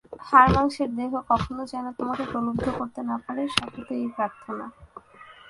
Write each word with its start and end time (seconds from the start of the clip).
হাড়মাসের 0.27 0.89
দেহ 0.97 1.11
কখনও 1.31 1.63
যেন 1.71 1.85
তোমাকে 1.99 2.23
প্রলুব্ধ 2.31 2.65
করতে 2.79 3.01
না 3.09 3.15
পারে, 3.25 3.43
সতত 3.55 3.89
এই 3.97 4.07
প্রার্থনা। 4.15 4.65